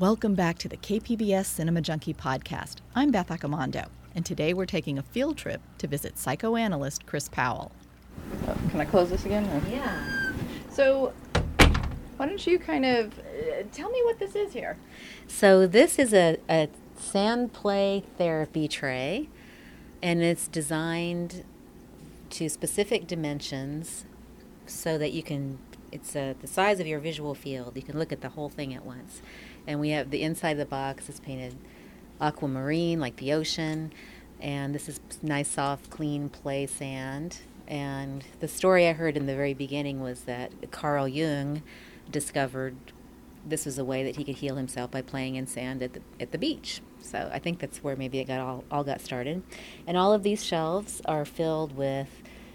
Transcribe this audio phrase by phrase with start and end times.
[0.00, 2.76] Welcome back to the KPBS Cinema Junkie podcast.
[2.94, 7.70] I'm Beth Accomando, and today we're taking a field trip to visit psychoanalyst Chris Powell.
[8.48, 9.44] Oh, can I close this again?
[9.44, 9.60] Or?
[9.70, 10.32] Yeah.
[10.70, 11.12] So,
[12.16, 14.78] why don't you kind of uh, tell me what this is here?
[15.28, 19.28] So this is a, a sand play therapy tray,
[20.02, 21.44] and it's designed
[22.30, 24.06] to specific dimensions
[24.64, 25.58] so that you can
[25.92, 28.72] it's uh, the size of your visual field you can look at the whole thing
[28.72, 29.20] at once
[29.70, 31.54] and we have the inside of the box is painted
[32.20, 33.92] aquamarine like the ocean.
[34.40, 37.38] And this is nice soft clean play sand.
[37.68, 41.62] And the story i heard in the very beginning was that carl jung
[42.10, 42.74] discovered
[43.46, 46.02] this was a way that he could heal himself by playing in sand at the,
[46.18, 46.82] at the beach.
[47.00, 49.44] So i think that's where maybe it got all, all got started.
[49.86, 52.08] And all of these shelves are filled with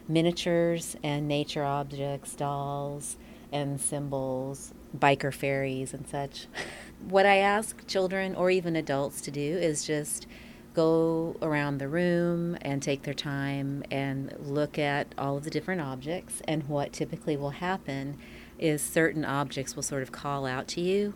[0.05, 3.15] miniatures and nature objects dolls
[3.53, 6.47] and symbols biker fairies and such
[7.08, 10.27] what I ask children or even adults to do is just
[10.74, 15.82] go around the room and take their time and look at all of the different
[15.82, 16.41] objects.
[16.48, 18.18] And what typically will happen
[18.60, 21.13] is certain objects will sort of call out to you,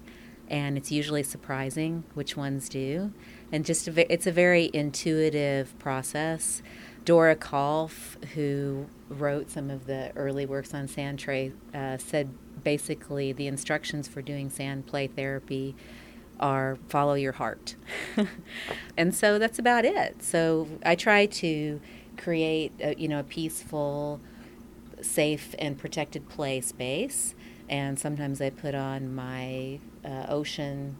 [0.49, 3.11] and it's usually surprising which ones do.
[3.51, 6.61] And just a, it's a very intuitive process.
[7.05, 12.29] Dora Kalff, who wrote some of the early works on sand tray, uh, said
[12.69, 15.75] basically the instructions for doing sand play therapy
[16.39, 17.75] are follow your heart.
[18.97, 20.21] and so that's about it.
[20.21, 21.81] So I try to
[22.15, 24.21] create a, you know a peaceful,
[25.01, 27.33] safe and protected play space.
[27.67, 30.97] And sometimes I put on my uh, ocean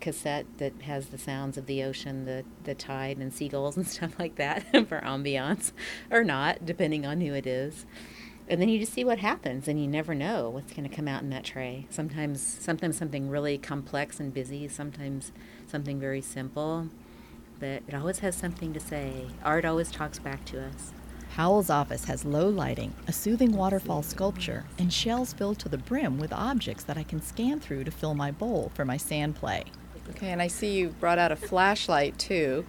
[0.00, 4.18] cassette that has the sounds of the ocean, the, the tide and seagulls and stuff
[4.18, 5.70] like that for ambiance,
[6.10, 7.86] or not, depending on who it is
[8.48, 11.08] and then you just see what happens and you never know what's going to come
[11.08, 15.32] out in that tray sometimes sometimes something really complex and busy sometimes
[15.66, 16.88] something very simple
[17.60, 20.92] but it always has something to say art always talks back to us
[21.34, 26.18] Powell's office has low lighting, a soothing waterfall sculpture, and shelves filled to the brim
[26.18, 29.64] with objects that I can scan through to fill my bowl for my sand play.
[30.10, 32.66] Okay, and I see you brought out a flashlight too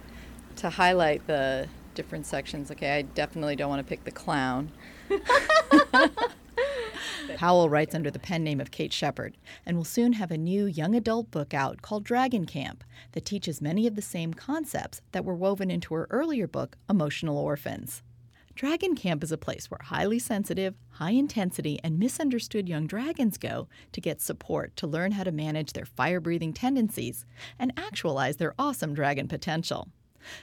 [0.56, 2.70] to highlight the different sections.
[2.70, 4.70] Okay, I definitely don't want to pick the clown.
[7.36, 10.66] Powell writes under the pen name of Kate Shepard and will soon have a new
[10.66, 15.24] young adult book out called Dragon Camp that teaches many of the same concepts that
[15.24, 18.02] were woven into her earlier book, Emotional Orphans.
[18.54, 23.68] Dragon Camp is a place where highly sensitive, high intensity, and misunderstood young dragons go
[23.90, 27.26] to get support to learn how to manage their fire breathing tendencies
[27.58, 29.88] and actualize their awesome dragon potential.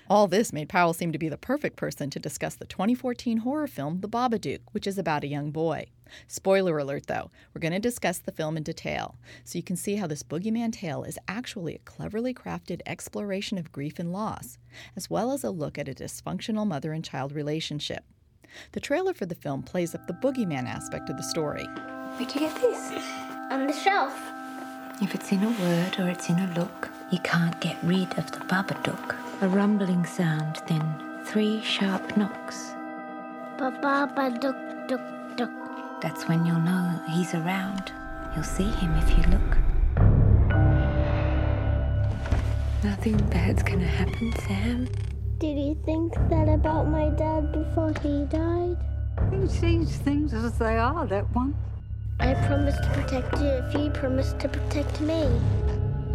[0.10, 3.68] All this made Powell seem to be the perfect person to discuss the 2014 horror
[3.68, 5.88] film The Babadook, which is about a young boy.
[6.28, 9.96] Spoiler alert, though, we're going to discuss the film in detail, so you can see
[9.96, 14.58] how this boogeyman tale is actually a cleverly crafted exploration of grief and loss,
[14.96, 18.04] as well as a look at a dysfunctional mother and child relationship.
[18.74, 21.66] The trailer for the film plays up the boogeyman aspect of the story.
[22.18, 22.92] Where'd you get this?
[23.50, 24.14] On the shelf.
[25.02, 28.32] If it's in a word or it's in a look, you can't get rid of
[28.32, 29.16] the Babadook.
[29.42, 30.82] A rumbling sound, then
[31.26, 32.72] three sharp knocks.
[33.58, 34.56] Ba-ba-ba, duk,
[34.88, 35.02] duk,
[35.36, 35.52] duk.
[36.02, 37.92] That's when you'll know he's around.
[38.34, 39.58] You'll see him if you look.
[42.84, 44.88] Nothing bad's gonna happen, Sam.
[45.38, 48.78] Did you think that about my dad before he died?
[49.32, 51.56] He sees things as they are, that one.
[52.20, 55.28] I promised to protect you if you promised to protect me.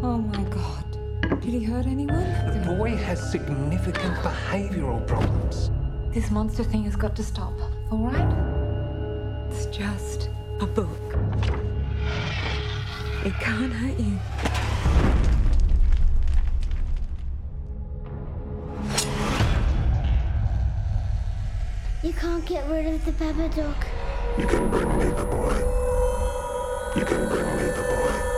[0.02, 0.85] Oh my god.
[1.28, 2.24] Did he hurt anyone?
[2.52, 5.70] The boy has significant behavioral problems.
[6.14, 7.52] This monster thing has got to stop,
[7.90, 9.50] alright?
[9.50, 10.88] It's just a book.
[13.24, 14.18] It can't hurt you.
[22.04, 23.84] You can't get rid of the Babadook.
[24.38, 25.58] You can bring me the boy.
[26.96, 28.35] You can bring me the boy.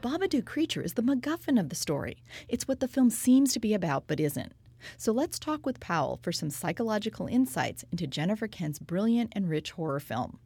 [0.00, 2.22] Babadook creature is the MacGuffin of the story.
[2.48, 4.54] It's what the film seems to be about but isn't.
[4.96, 9.72] So let's talk with Powell for some psychological insights into Jennifer Kent's brilliant and rich
[9.72, 10.38] horror film.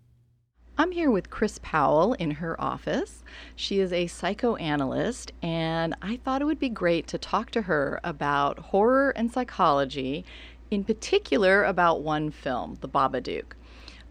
[0.77, 3.23] I'm here with Chris Powell in her office.
[3.55, 8.01] She is a psychoanalyst, and I thought it would be great to talk to her
[8.03, 10.25] about horror and psychology,
[10.73, 13.53] in particular about one film, The Babadook.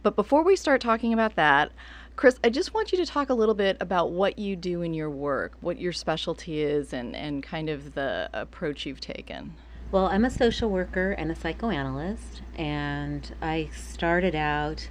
[0.03, 1.73] But before we start talking about that,
[2.15, 4.93] Chris, I just want you to talk a little bit about what you do in
[4.93, 9.55] your work, what your specialty is, and, and kind of the approach you've taken.
[9.91, 14.87] Well, I'm a social worker and a psychoanalyst, and I started out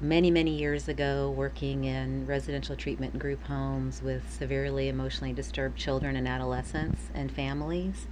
[0.00, 6.16] many, many years ago working in residential treatment group homes with severely emotionally disturbed children
[6.16, 8.06] and adolescents and families.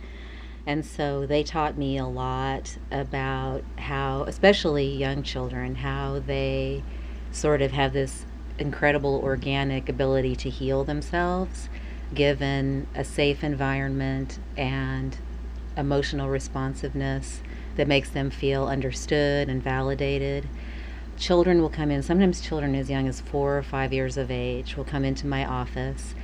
[0.66, 6.84] And so they taught me a lot about how, especially young children, how they
[7.32, 8.24] sort of have this
[8.60, 11.68] incredible organic ability to heal themselves
[12.14, 15.16] given a safe environment and
[15.76, 17.40] emotional responsiveness
[17.76, 20.46] that makes them feel understood and validated
[21.20, 24.76] children will come in, sometimes children as young as four or five years of age
[24.76, 26.14] will come into my office.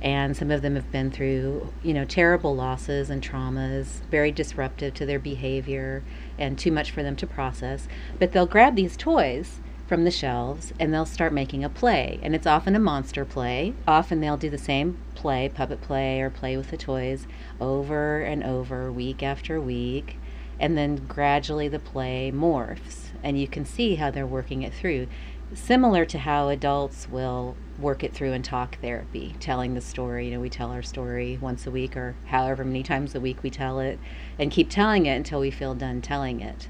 [0.00, 4.94] And some of them have been through, you know, terrible losses and traumas, very disruptive
[4.94, 6.02] to their behavior
[6.38, 7.88] and too much for them to process.
[8.18, 12.18] But they'll grab these toys from the shelves and they'll start making a play.
[12.22, 13.74] And it's often a monster play.
[13.86, 17.26] Often they'll do the same play, puppet play, or play with the toys
[17.60, 20.16] over and over, week after week.
[20.58, 25.08] And then gradually the play morphs and you can see how they're working it through.
[25.52, 30.26] Similar to how adults will work it through in talk therapy, telling the story.
[30.26, 33.42] You know, we tell our story once a week or however many times a week
[33.42, 33.98] we tell it
[34.38, 36.68] and keep telling it until we feel done telling it.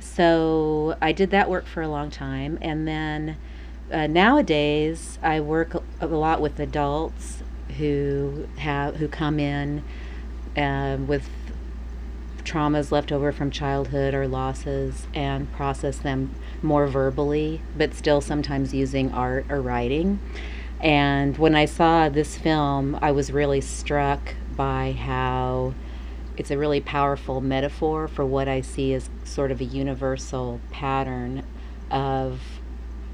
[0.00, 2.58] So I did that work for a long time.
[2.60, 3.36] And then
[3.92, 7.42] uh, nowadays I work a, lot with adults
[7.78, 9.82] who have who come in
[10.56, 11.28] uh, with
[12.44, 18.74] traumas left over from childhood or losses and process them more verbally, but still sometimes
[18.74, 20.18] using art or writing.
[20.80, 25.74] And when I saw this film, I was really struck by how
[26.40, 31.44] it's a really powerful metaphor for what I see as sort of a universal pattern
[31.90, 32.40] of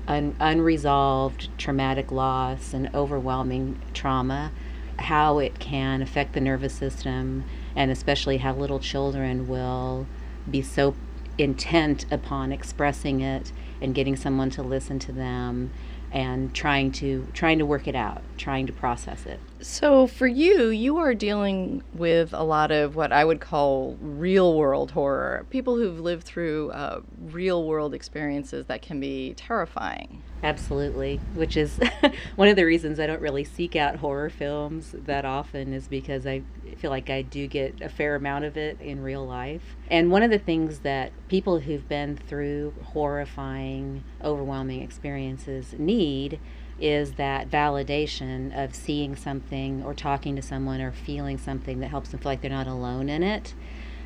[0.06, 4.52] un- unresolved traumatic loss and overwhelming trauma,
[5.00, 7.42] how it can affect the nervous system
[7.74, 10.06] and especially how little children will
[10.48, 10.94] be so
[11.36, 13.50] intent upon expressing it
[13.80, 15.72] and getting someone to listen to them
[16.12, 19.40] and trying to trying to work it out, trying to process it.
[19.60, 24.54] So for you, you are dealing with a lot of what I would call real
[24.54, 25.46] world horror.
[25.48, 30.22] People who've lived through uh, real world experiences that can be terrifying.
[30.42, 31.80] Absolutely, which is
[32.36, 36.26] one of the reasons I don't really seek out horror films that often is because
[36.26, 36.42] I
[36.76, 39.76] feel like I do get a fair amount of it in real life.
[39.90, 46.38] And one of the things that people who've been through horrifying, overwhelming experiences need
[46.80, 52.10] is that validation of seeing something or talking to someone or feeling something that helps
[52.10, 53.54] them feel like they're not alone in it.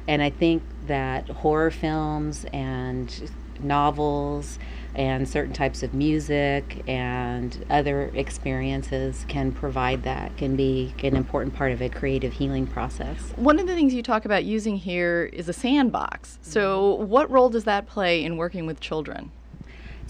[0.06, 3.31] And I think that horror films and
[3.62, 4.58] novels
[4.94, 11.55] and certain types of music and other experiences can provide that, can be an important
[11.55, 13.19] part of a creative healing process.
[13.36, 16.39] One of the things you talk about using here is a sandbox.
[16.43, 17.08] So, mm-hmm.
[17.08, 19.31] what role does that play in working with children?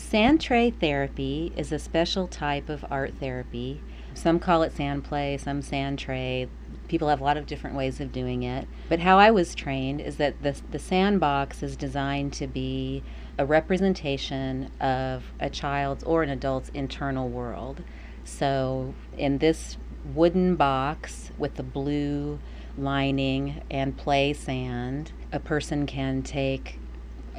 [0.01, 3.81] Sand tray therapy is a special type of art therapy.
[4.13, 6.49] Some call it sand play, some sand tray.
[6.89, 8.67] People have a lot of different ways of doing it.
[8.89, 13.05] But how I was trained is that the, the sandbox is designed to be
[13.39, 17.85] a representation of a child's or an adult's internal world.
[18.25, 19.77] So in this
[20.13, 22.41] wooden box with the blue
[22.77, 26.80] lining and play sand, a person can take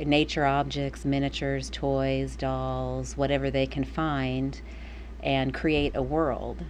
[0.06, 4.62] nature objects, miniatures, toys, dolls, whatever they can find,
[5.24, 6.64] and create a world.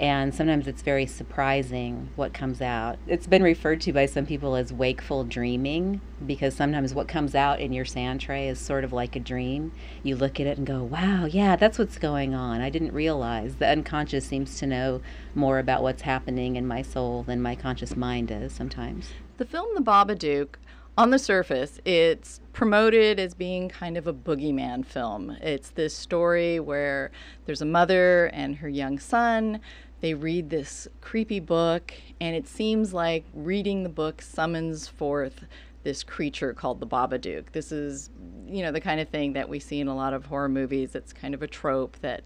[0.00, 2.98] And sometimes it's very surprising what comes out.
[3.08, 7.58] It's been referred to by some people as wakeful dreaming because sometimes what comes out
[7.58, 9.72] in your sand tray is sort of like a dream.
[10.04, 12.60] You look at it and go, wow, yeah, that's what's going on.
[12.60, 13.56] I didn't realize.
[13.56, 15.00] The unconscious seems to know
[15.34, 19.10] more about what's happening in my soul than my conscious mind does sometimes.
[19.38, 20.56] The film The Babadook
[20.98, 25.30] on the surface, it's promoted as being kind of a boogeyman film.
[25.40, 27.12] It's this story where
[27.46, 29.60] there's a mother and her young son.
[30.00, 35.44] They read this creepy book, and it seems like reading the book summons forth
[35.84, 37.52] this creature called the Babadook.
[37.52, 38.10] This is,
[38.48, 40.96] you know, the kind of thing that we see in a lot of horror movies.
[40.96, 42.24] It's kind of a trope that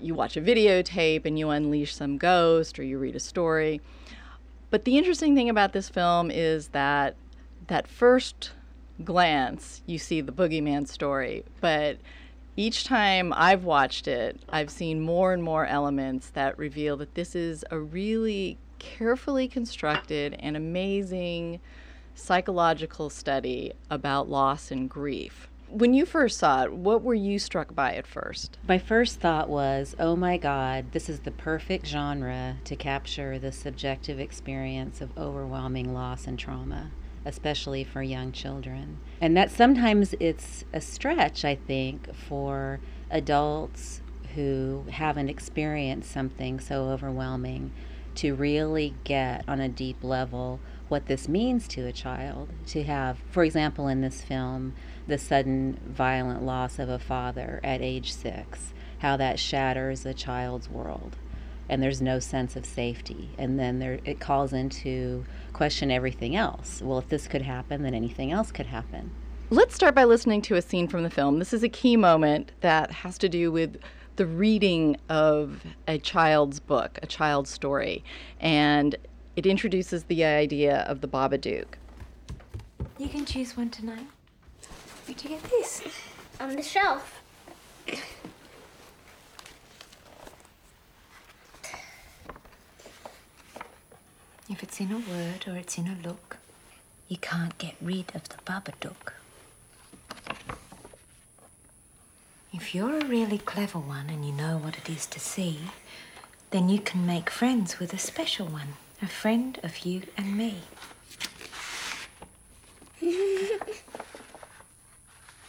[0.00, 3.82] you watch a videotape and you unleash some ghost or you read a story.
[4.70, 7.16] But the interesting thing about this film is that
[7.68, 8.52] that first
[9.02, 11.98] glance, you see the boogeyman story, but
[12.56, 17.34] each time I've watched it, I've seen more and more elements that reveal that this
[17.34, 21.60] is a really carefully constructed and amazing
[22.14, 25.48] psychological study about loss and grief.
[25.68, 28.58] When you first saw it, what were you struck by at first?
[28.68, 33.50] My first thought was, oh my God, this is the perfect genre to capture the
[33.50, 36.92] subjective experience of overwhelming loss and trauma
[37.24, 38.98] especially for young children.
[39.20, 44.02] And that sometimes it's a stretch, I think, for adults
[44.34, 47.72] who haven't experienced something so overwhelming
[48.16, 52.50] to really get on a deep level what this means to a child.
[52.66, 54.74] To have, for example, in this film,
[55.06, 60.68] the sudden violent loss of a father at age six, how that shatters a child's
[60.68, 61.16] world
[61.68, 63.30] and there's no sense of safety.
[63.38, 66.82] And then there, it calls into question everything else.
[66.82, 69.10] Well, if this could happen, then anything else could happen.
[69.50, 71.38] Let's start by listening to a scene from the film.
[71.38, 73.78] This is a key moment that has to do with
[74.16, 78.04] the reading of a child's book, a child's story,
[78.40, 78.96] and
[79.36, 81.74] it introduces the idea of the Babadook.
[82.98, 84.06] You can choose one tonight.
[85.06, 85.82] Where'd you get this?
[86.40, 87.22] On the shelf.
[94.48, 96.36] If it's in a word or it's in a look,
[97.08, 99.14] you can't get rid of the Babadook.
[102.52, 105.60] If you're a really clever one and you know what it is to see,
[106.50, 110.60] then you can make friends with a special one, a friend of you and me.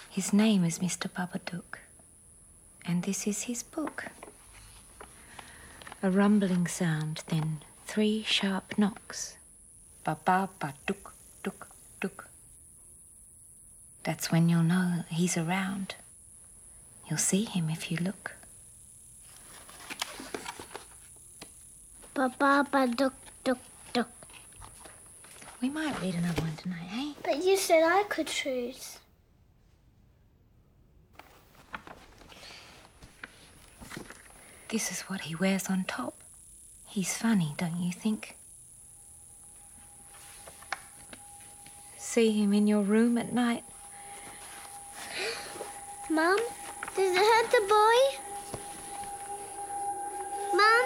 [0.09, 1.09] his name is Mr.
[1.09, 1.79] Babadook,
[2.85, 4.05] and this is his book.
[6.01, 9.37] A rumbling sound, then three sharp knocks.
[10.03, 11.13] Ba ba ba duk
[11.43, 11.67] duk
[12.01, 12.27] duk.
[14.03, 15.95] That's when you'll know he's around.
[17.07, 18.33] You'll see him if you look.
[22.13, 23.13] Ba ba ba duk
[23.43, 23.59] duk
[23.93, 24.09] duk.
[25.61, 27.13] We might read another one tonight, eh?
[27.23, 28.97] But you said I could choose.
[34.69, 36.15] This is what he wears on top.
[36.95, 38.37] He's funny, don't you think?
[41.97, 43.65] See him in your room at night.
[46.09, 46.37] Mom,
[46.95, 47.99] does it hurt the boy?
[50.55, 50.85] Mom,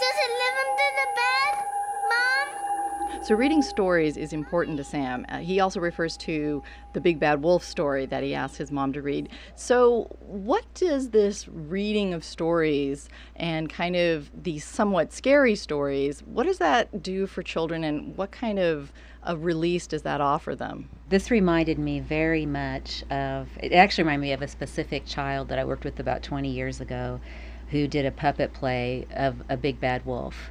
[0.00, 1.69] does it live under the bed?
[3.22, 5.26] So, reading stories is important to Sam.
[5.28, 6.62] Uh, he also refers to
[6.94, 9.28] the Big Bad Wolf story that he asked his mom to read.
[9.56, 16.46] So, what does this reading of stories and kind of these somewhat scary stories, what
[16.46, 18.90] does that do for children and what kind of
[19.22, 20.88] a release does that offer them?
[21.10, 25.58] This reminded me very much of, it actually reminded me of a specific child that
[25.58, 27.20] I worked with about 20 years ago
[27.68, 30.50] who did a puppet play of a big bad wolf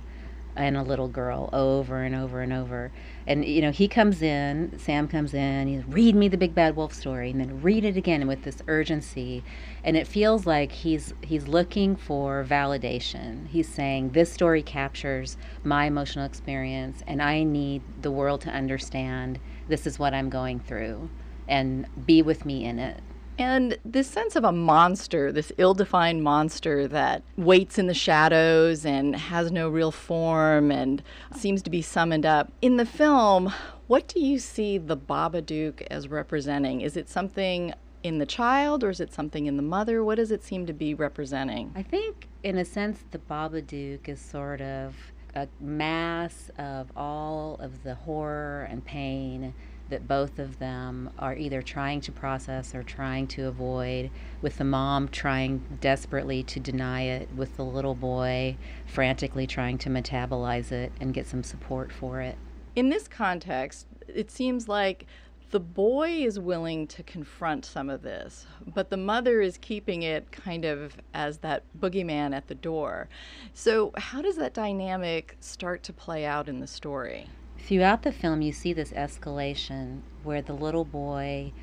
[0.59, 2.91] and a little girl over and over and over.
[3.25, 6.75] And you know, he comes in, Sam comes in, he's read me the big bad
[6.75, 9.43] wolf story and then read it again with this urgency.
[9.83, 13.47] And it feels like he's he's looking for validation.
[13.47, 19.39] He's saying this story captures my emotional experience and I need the world to understand
[19.69, 21.09] this is what I'm going through
[21.47, 23.01] and be with me in it.
[23.39, 28.85] And this sense of a monster, this ill defined monster that waits in the shadows
[28.85, 31.01] and has no real form and
[31.37, 32.51] seems to be summoned up.
[32.61, 33.53] In the film,
[33.87, 36.81] what do you see the Babadook as representing?
[36.81, 40.03] Is it something in the child or is it something in the mother?
[40.03, 41.71] What does it seem to be representing?
[41.75, 44.95] I think, in a sense, the Babadook is sort of
[45.35, 49.53] a mass of all of the horror and pain
[49.89, 54.63] that both of them are either trying to process or trying to avoid, with the
[54.63, 60.91] mom trying desperately to deny it, with the little boy frantically trying to metabolize it
[60.99, 62.37] and get some support for it.
[62.75, 65.05] In this context, it seems like
[65.51, 70.31] the boy is willing to confront some of this, but the mother is keeping it
[70.31, 73.09] kind of as that boogeyman at the door.
[73.53, 77.27] So, how does that dynamic start to play out in the story?
[77.65, 81.53] Throughout the film, you see this escalation where the little boy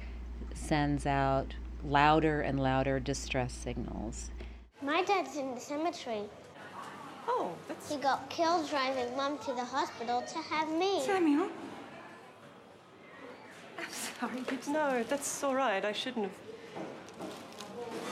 [0.55, 4.31] sends out louder and louder distress signals.
[4.83, 6.23] My dad's in the cemetery.
[7.29, 7.91] Oh, that's.
[7.91, 11.03] He got killed driving mom to the hospital to have me.
[11.03, 11.49] Samuel?
[13.79, 14.75] I'm sorry, Gibson.
[14.75, 15.85] No, that's all right.
[15.85, 17.29] I shouldn't have.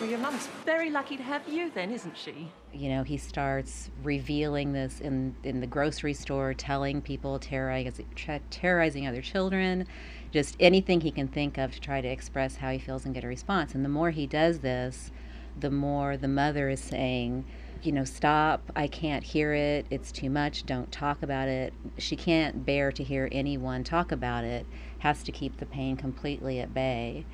[0.00, 2.48] Well, your mum's very lucky to have you, then, isn't she?
[2.74, 8.06] You know, he starts revealing this in, in the grocery store, telling people, terrorizing,
[8.50, 9.86] terrorizing other children,
[10.32, 13.22] just anything he can think of to try to express how he feels and get
[13.22, 13.74] a response.
[13.74, 15.12] And the more he does this,
[15.58, 17.44] the more the mother is saying,
[17.82, 21.72] you know, stop, I can't hear it, it's too much, don't talk about it.
[21.98, 24.66] She can't bear to hear anyone talk about it,
[24.98, 27.24] has to keep the pain completely at bay.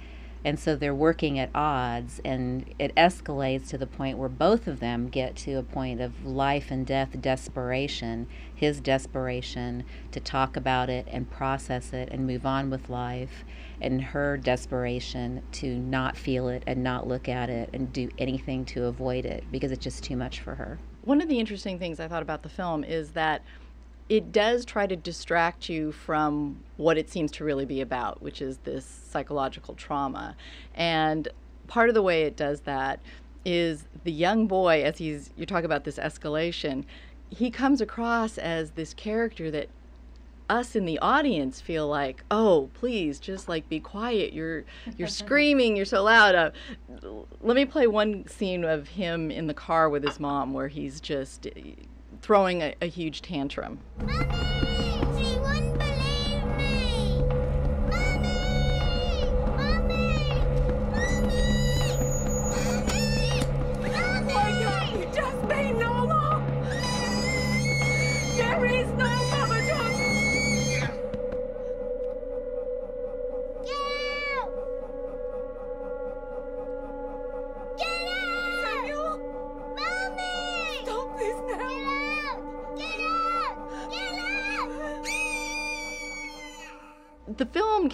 [0.44, 4.80] And so they're working at odds, and it escalates to the point where both of
[4.80, 8.26] them get to a point of life and death desperation.
[8.54, 13.44] His desperation to talk about it and process it and move on with life,
[13.82, 18.64] and her desperation to not feel it and not look at it and do anything
[18.66, 20.78] to avoid it because it's just too much for her.
[21.02, 23.42] One of the interesting things I thought about the film is that
[24.10, 28.42] it does try to distract you from what it seems to really be about, which
[28.42, 30.36] is this psychological trauma.
[30.74, 31.28] And
[31.68, 32.98] part of the way it does that
[33.44, 36.84] is the young boy, as he's, you talk about this escalation,
[37.28, 39.68] he comes across as this character that
[40.48, 44.32] us in the audience feel like, oh, please, just like be quiet.
[44.32, 44.64] You're
[44.96, 45.76] you're screaming.
[45.76, 46.34] You're so loud.
[46.34, 46.50] Uh,
[47.40, 51.00] let me play one scene of him in the car with his mom, where he's
[51.00, 51.46] just
[52.20, 53.80] throwing a, a huge tantrum.
[53.98, 54.59] the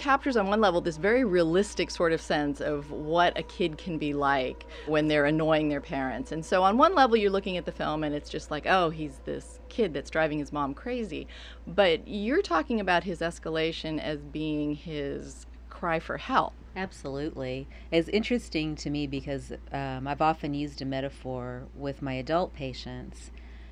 [0.07, 3.97] captures on one level this very realistic sort of sense of what a kid can
[3.97, 6.31] be like when they're annoying their parents.
[6.31, 8.89] And so on one level you're looking at the film and it's just like, oh,
[8.89, 11.27] he's this kid that's driving his mom crazy.
[11.67, 16.53] But you're talking about his escalation as being his cry for help.
[16.73, 17.67] Absolutely.
[17.91, 23.31] It's interesting to me because um, I've often used a metaphor with my adult patients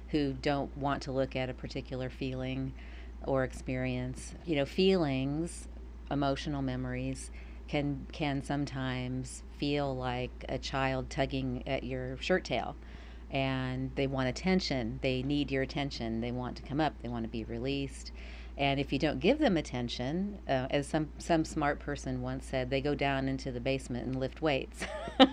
[0.10, 2.73] who don't want to look at a particular feeling
[3.23, 4.33] or experience.
[4.45, 5.69] You know, feelings,
[6.11, 7.31] emotional memories
[7.67, 12.75] can can sometimes feel like a child tugging at your shirt tail.
[13.31, 14.99] And they want attention.
[15.01, 16.21] They need your attention.
[16.21, 16.93] They want to come up.
[17.01, 18.11] They want to be released.
[18.57, 22.69] And if you don't give them attention uh, as some some smart person once said
[22.69, 24.85] they go down into the basement and lift weights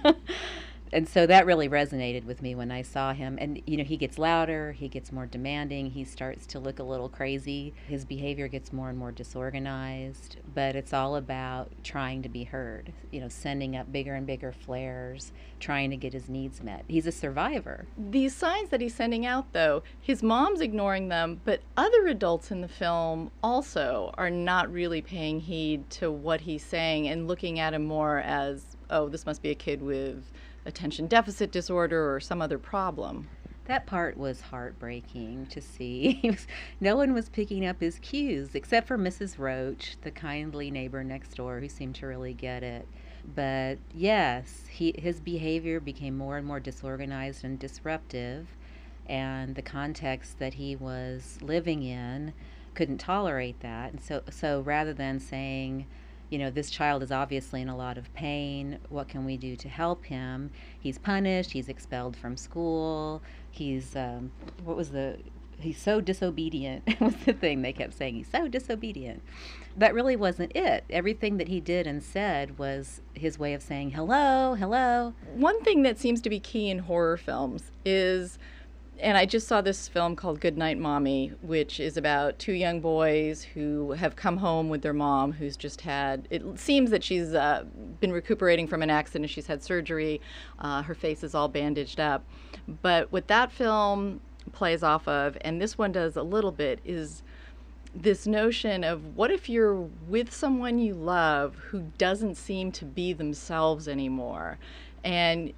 [0.92, 3.38] and so that really resonated with me when I saw him.
[3.40, 6.83] And you know, he gets louder, he gets more demanding, he starts to look a
[6.83, 7.72] little crazy.
[7.88, 12.92] His behavior gets more and more disorganized, but it's all about trying to be heard.
[13.11, 16.85] You know, sending up bigger and bigger flares, trying to get his needs met.
[16.88, 17.87] He's a survivor.
[17.96, 22.61] These signs that he's sending out though, his mom's ignoring them, but other adults in
[22.61, 27.72] the film also are not really paying heed to what he's saying and looking at
[27.72, 30.31] him more as, oh, this must be a kid with
[30.64, 33.29] attention deficit disorder or some other problem.
[33.66, 36.37] That part was heartbreaking to see.
[36.81, 39.38] no one was picking up his cues except for Mrs.
[39.38, 42.88] Roach, the kindly neighbor next door who seemed to really get it.
[43.35, 48.48] But yes, he, his behavior became more and more disorganized and disruptive,
[49.07, 52.33] and the context that he was living in
[52.75, 53.92] couldn't tolerate that.
[53.92, 55.87] And so, so rather than saying,
[56.33, 58.79] you know, this child is obviously in a lot of pain.
[58.88, 60.51] What can we do to help him?
[60.81, 61.51] He's punished.
[61.51, 63.21] He's expelled from school.
[63.51, 64.33] He's, um,
[64.64, 65.18] what was the,
[65.59, 68.14] he's so disobedient was the thing they kept saying.
[68.14, 69.23] He's so disobedient.
[69.77, 70.85] That really wasn't it.
[70.88, 75.12] Everything that he did and said was his way of saying hello, hello.
[75.35, 78.38] One thing that seems to be key in horror films is
[79.03, 82.81] and I just saw this film called Good Night Mommy, which is about two young
[82.81, 86.29] boys who have come home with their mom, who's just had.
[86.31, 87.65] It seems that she's uh,
[87.99, 89.29] been recuperating from an accident.
[89.29, 90.21] She's had surgery.
[90.61, 92.25] Uh, her face is all bandaged up.
[92.81, 94.21] But what that film
[94.53, 97.25] plays off of, and this one does a little bit, is
[97.95, 103.12] this notion of what if you're with someone you love who doesn't seem to be
[103.12, 104.59] themselves anymore,
[105.05, 105.53] and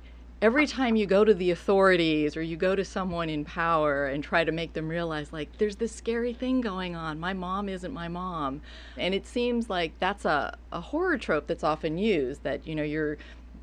[0.44, 4.22] every time you go to the authorities or you go to someone in power and
[4.22, 7.18] try to make them realize like there's this scary thing going on.
[7.18, 8.60] My mom isn't my mom.
[8.98, 12.82] And it seems like that's a, a horror trope that's often used that you know
[12.82, 13.16] you're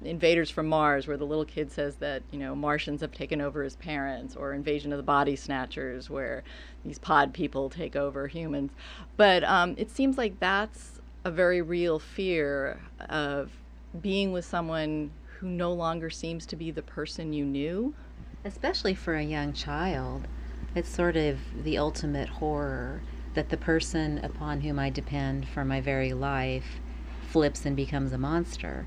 [0.03, 3.61] invaders from mars where the little kid says that you know martians have taken over
[3.61, 6.41] his parents or invasion of the body snatchers where
[6.83, 8.71] these pod people take over humans.
[9.17, 13.51] But um, it seems like that's a very real fear of
[14.01, 17.95] being with someone who no longer seems to be the person you knew.
[18.45, 20.27] Especially for a young child,
[20.75, 23.01] it's sort of the ultimate horror
[23.33, 26.79] that the person upon whom I depend for my very life
[27.27, 28.85] flips and becomes a monster.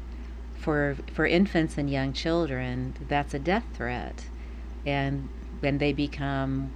[0.57, 4.27] For for infants and young children, that's a death threat.
[4.87, 6.73] And when they become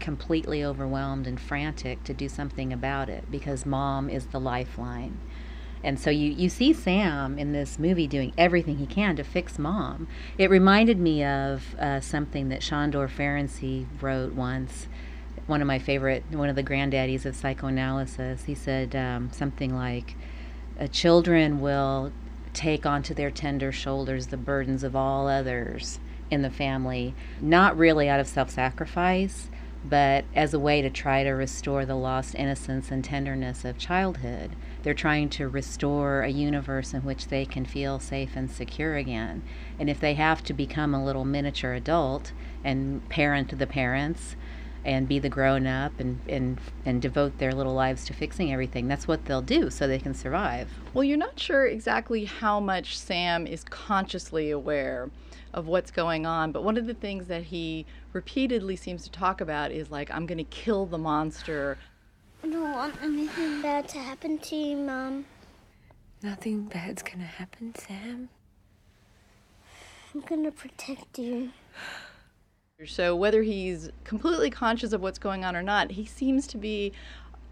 [0.00, 5.18] completely overwhelmed and frantic to do something about it because mom is the lifeline.
[5.82, 9.58] And so you, you see Sam in this movie doing everything he can to fix
[9.58, 10.08] mom.
[10.36, 14.88] It reminded me of uh, something that Sandor Ferenczi wrote once,
[15.46, 18.44] one of my favorite, one of the granddaddies of psychoanalysis.
[18.44, 20.16] He said um, something like,
[20.78, 22.12] uh, Children will
[22.52, 25.98] take onto their tender shoulders the burdens of all others
[26.30, 29.48] in the family, not really out of self sacrifice,
[29.84, 34.54] but as a way to try to restore the lost innocence and tenderness of childhood.
[34.82, 39.42] They're trying to restore a universe in which they can feel safe and secure again.
[39.78, 42.32] And if they have to become a little miniature adult
[42.64, 44.36] and parent the parents
[44.84, 48.88] and be the grown up and, and, and devote their little lives to fixing everything,
[48.88, 50.70] that's what they'll do so they can survive.
[50.94, 55.10] Well, you're not sure exactly how much Sam is consciously aware
[55.52, 56.52] of what's going on.
[56.52, 60.26] But one of the things that he repeatedly seems to talk about is like, I'm
[60.26, 61.76] going to kill the monster.
[62.42, 65.26] I don't want anything bad to happen to you, Mom.
[66.22, 68.28] Nothing bad's gonna happen, Sam.
[70.14, 71.50] I'm gonna protect you.
[72.86, 76.92] So, whether he's completely conscious of what's going on or not, he seems to be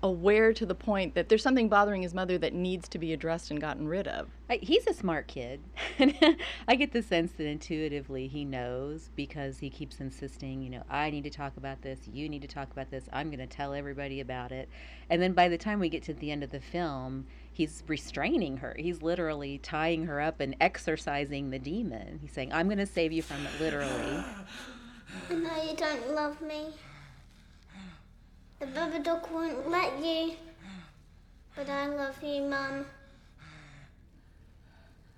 [0.02, 3.50] aware to the point that there's something bothering his mother that needs to be addressed
[3.50, 4.28] and gotten rid of.
[4.48, 5.60] I, he's a smart kid.
[6.68, 11.10] I get the sense that intuitively he knows because he keeps insisting, you know, I
[11.10, 13.74] need to talk about this, you need to talk about this, I'm going to tell
[13.74, 14.68] everybody about it.
[15.10, 18.58] And then by the time we get to the end of the film, he's restraining
[18.58, 18.76] her.
[18.78, 22.20] He's literally tying her up and exorcising the demon.
[22.22, 24.24] He's saying, I'm going to save you from it, literally.
[25.30, 26.74] I know you don't love me.
[28.60, 30.34] The Babadook won't let you.
[31.54, 32.86] But I love you, Mum.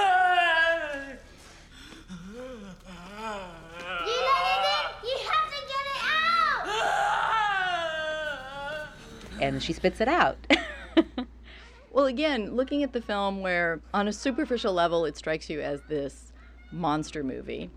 [4.48, 4.86] it in!
[5.04, 6.02] You have to get it
[8.78, 9.42] out!
[9.42, 10.38] And she spits it out.
[11.94, 15.82] Well, again, looking at the film where on a superficial level it strikes you as
[15.90, 16.32] this
[16.72, 17.70] monster movie,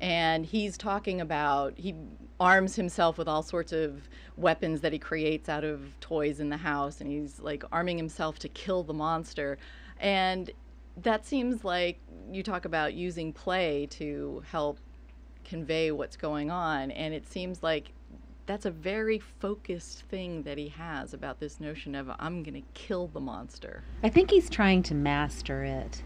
[0.00, 1.94] and he's talking about he
[2.38, 6.56] arms himself with all sorts of weapons that he creates out of toys in the
[6.56, 9.58] house and he's like arming himself to kill the monster
[9.98, 10.50] and
[10.96, 11.98] that seems like
[12.30, 14.78] you talk about using play to help
[15.44, 17.92] convey what's going on and it seems like
[18.46, 22.66] that's a very focused thing that he has about this notion of I'm going to
[22.74, 23.84] kill the monster.
[24.02, 26.02] I think he's trying to master it.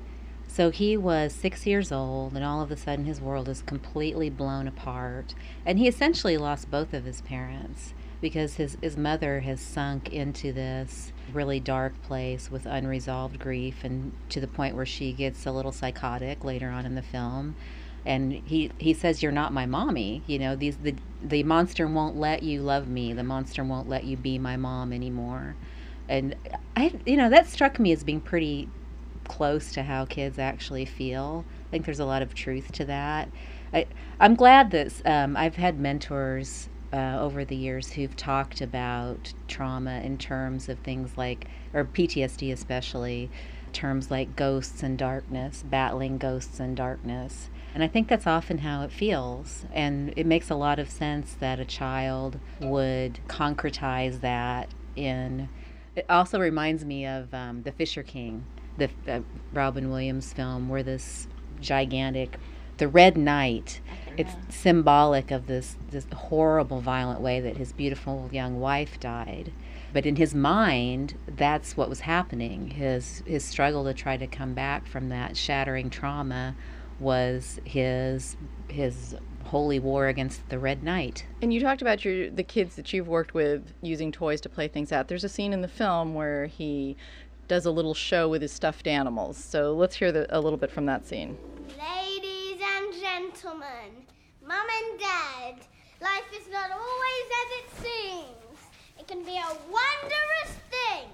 [0.54, 4.30] So he was six years old, and all of a sudden his world is completely
[4.30, 5.34] blown apart.
[5.66, 10.52] And he essentially lost both of his parents because his, his mother has sunk into
[10.52, 15.50] this really dark place with unresolved grief, and to the point where she gets a
[15.50, 17.56] little psychotic later on in the film.
[18.06, 20.22] And he, he says, You're not my mommy.
[20.28, 23.12] You know, these the, the monster won't let you love me.
[23.12, 25.56] The monster won't let you be my mom anymore.
[26.08, 26.36] And
[26.76, 28.68] I, you know, that struck me as being pretty
[29.28, 31.44] close to how kids actually feel.
[31.68, 33.28] I think there's a lot of truth to that.
[33.72, 33.86] I,
[34.20, 40.00] I'm glad that um, I've had mentors uh, over the years who've talked about trauma
[40.04, 43.30] in terms of things like, or PTSD especially,
[43.72, 47.50] terms like ghosts and darkness, battling ghosts and darkness.
[47.74, 49.66] And I think that's often how it feels.
[49.72, 55.48] And it makes a lot of sense that a child would concretize that in.
[55.96, 59.20] It also reminds me of um, The Fisher King, the uh,
[59.52, 61.28] Robin Williams film, where this
[61.60, 62.38] gigantic,
[62.78, 63.80] the Red Knight,
[64.16, 69.52] it's symbolic of this, this horrible, violent way that his beautiful young wife died.
[69.92, 72.70] But in his mind, that's what was happening.
[72.70, 76.56] His his struggle to try to come back from that shattering trauma
[76.98, 78.36] was his
[78.68, 81.26] his holy war against the Red Knight.
[81.40, 84.66] And you talked about your the kids that you've worked with using toys to play
[84.66, 85.06] things out.
[85.06, 86.96] There's a scene in the film where he
[87.48, 89.36] does a little show with his stuffed animals.
[89.36, 91.36] So let's hear the, a little bit from that scene.
[91.78, 94.06] Ladies and gentlemen,
[94.46, 95.54] Mum and Dad,
[96.00, 98.60] life is not always as it seems.
[98.98, 101.08] It can be a wondrous thing,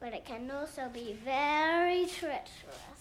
[0.00, 2.94] but it can also be very treacherous.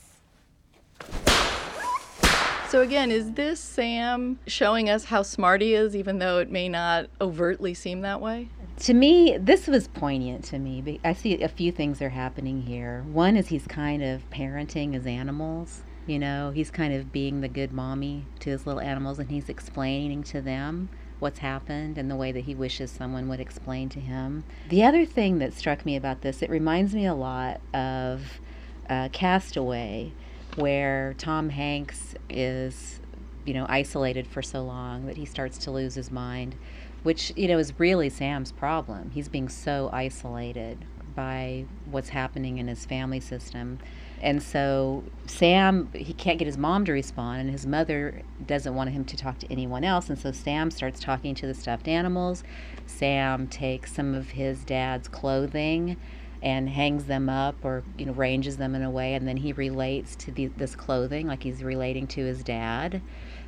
[2.70, 6.68] So, again, is this Sam showing us how smart he is, even though it may
[6.68, 8.50] not overtly seem that way?
[8.80, 11.00] To me, this was poignant to me.
[11.04, 13.06] I see a few things are happening here.
[13.12, 15.84] One is he's kind of parenting his animals.
[16.06, 19.48] You know, he's kind of being the good mommy to his little animals and he's
[19.48, 24.00] explaining to them what's happened and the way that he wishes someone would explain to
[24.02, 24.44] him.
[24.68, 28.42] The other thing that struck me about this, it reminds me a lot of
[28.90, 30.12] uh, Castaway,
[30.56, 33.00] where Tom Hanks is,
[33.46, 36.56] you know, isolated for so long that he starts to lose his mind,
[37.04, 39.12] which, you know, is really Sam's problem.
[39.14, 40.86] He's being so isolated
[41.16, 43.80] by what's happening in his family system.
[44.22, 48.90] And so Sam, he can't get his mom to respond, and his mother doesn't want
[48.92, 50.10] him to talk to anyone else.
[50.10, 52.44] And so Sam starts talking to the stuffed animals.
[52.86, 55.98] Sam takes some of his dad's clothing
[56.42, 59.54] and hangs them up or you know arranges them in a way and then he
[59.54, 63.02] relates to the, this clothing like he's relating to his dad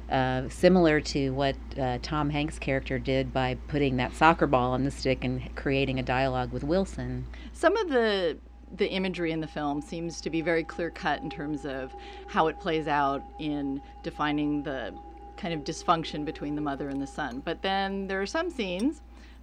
[0.10, 4.84] uh, similar to what uh, Tom Hanks' character did by putting that soccer ball on
[4.84, 7.26] the stick and creating a dialogue with Wilson.
[7.54, 8.38] Some of the
[8.78, 11.94] the imagery in the film seems to be very clear cut in terms of
[12.28, 14.94] how it plays out in defining the
[15.38, 17.41] kind of dysfunction between the mother and the son.
[17.46, 19.02] But then there are some scenes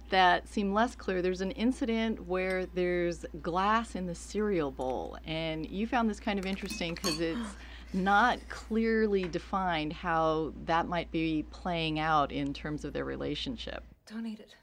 [0.09, 1.21] that seem less clear.
[1.21, 6.37] There's an incident where there's glass in the cereal bowl, and you found this kind
[6.37, 7.39] of interesting because it's
[7.93, 13.83] not clearly defined how that might be playing out in terms of their relationship.
[14.05, 14.55] Don't eat it.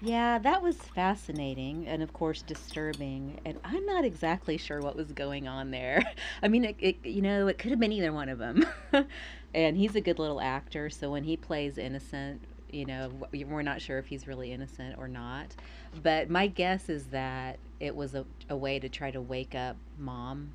[0.00, 3.40] Yeah, that was fascinating and, of course, disturbing.
[3.44, 6.02] And I'm not exactly sure what was going on there.
[6.42, 8.66] I mean, it, it you know, it could have been either one of them.
[9.54, 13.80] and he's a good little actor, so when he plays innocent, you know, we're not
[13.80, 15.54] sure if he's really innocent or not.
[16.02, 19.76] But my guess is that it was a, a way to try to wake up
[19.98, 20.52] mom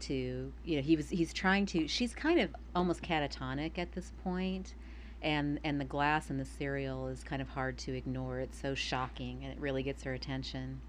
[0.00, 1.88] to, you know, he was he's trying to.
[1.88, 4.74] She's kind of almost catatonic at this point
[5.22, 8.40] and and the glass and the cereal is kind of hard to ignore.
[8.40, 10.80] It's so shocking, and it really gets her attention.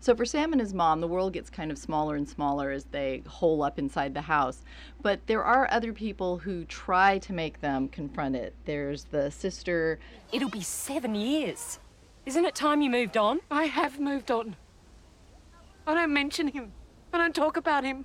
[0.00, 2.86] So for Sam and his mom, the world gets kind of smaller and smaller as
[2.86, 4.64] they hole up inside the house.
[5.00, 8.52] But there are other people who try to make them confront it.
[8.64, 10.00] There's the sister.
[10.32, 11.78] It'll be seven years.
[12.26, 13.40] Isn't it time you moved on?
[13.48, 14.56] I have moved on.
[15.86, 16.72] I don't mention him.
[17.12, 18.04] I don't talk about him.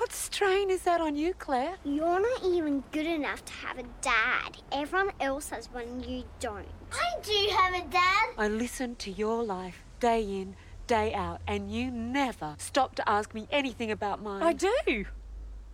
[0.00, 1.74] What strain is that on you, Claire?
[1.84, 4.56] You're not even good enough to have a dad.
[4.72, 6.66] Everyone else has one, you don't.
[6.90, 8.28] I do have a dad.
[8.38, 13.34] I listen to your life day in, day out, and you never stop to ask
[13.34, 14.42] me anything about mine.
[14.42, 15.04] I do.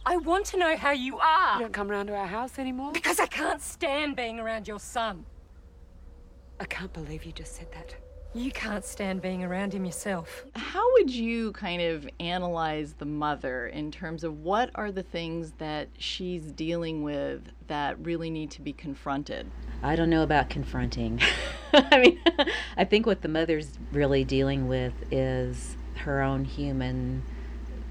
[0.04, 1.58] I want to know how you are.
[1.58, 2.90] You don't come round to our house anymore?
[2.90, 5.24] Because I can't stand being around your son.
[6.58, 7.94] I can't believe you just said that.
[8.36, 10.44] You can't stand being around him yourself.
[10.54, 15.52] How would you kind of analyze the mother in terms of what are the things
[15.52, 19.50] that she's dealing with that really need to be confronted?
[19.82, 21.18] I don't know about confronting.
[21.72, 22.20] I mean,
[22.76, 27.22] I think what the mother's really dealing with is her own human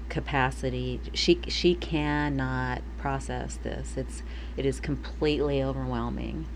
[0.08, 1.00] capacity.
[1.12, 3.96] She she cannot process this.
[3.96, 4.22] It's
[4.56, 6.46] it is completely overwhelming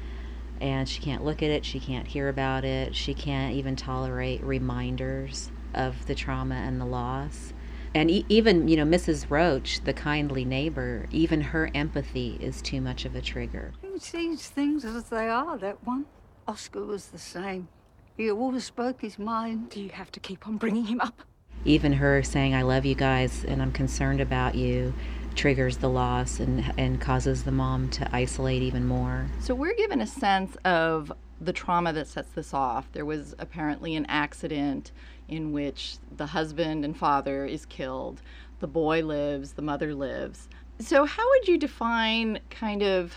[0.61, 4.43] and she can't look at it, she can't hear about it, she can't even tolerate
[4.43, 7.53] reminders of the trauma and the loss.
[7.95, 9.27] And e- even, you know, Mrs.
[9.31, 13.73] Roach, the kindly neighbor, even her empathy is too much of a trigger.
[13.83, 16.07] He sees things as they are, that one.
[16.47, 17.69] Oscar was the same.
[18.17, 19.71] He always spoke his mind.
[19.71, 21.23] Do you have to keep on bringing him up?
[21.65, 24.95] Even her saying, I love you guys and I'm concerned about you,
[25.35, 29.27] triggers the loss and, and causes the mom to isolate even more.
[29.41, 32.91] So we're given a sense of the trauma that sets this off.
[32.93, 34.93] There was apparently an accident
[35.29, 38.21] in which the husband and father is killed,
[38.59, 40.49] the boy lives, the mother lives.
[40.79, 43.15] So, how would you define kind of?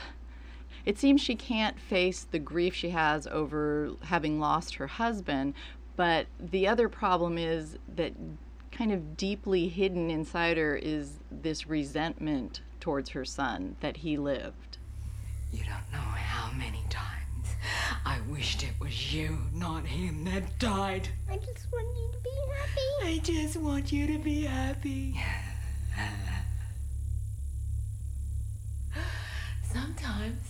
[0.86, 5.54] It seems she can't face the grief she has over having lost her husband,
[5.96, 8.14] but the other problem is that
[8.74, 14.78] kind of deeply hidden inside her is this resentment towards her son that he lived.
[15.52, 17.56] You don't know how many times
[18.06, 21.08] I wished it was you, not him, that died.
[21.30, 23.16] I just want you to be happy.
[23.16, 25.22] I just want you to be happy.
[29.72, 30.42] Sometimes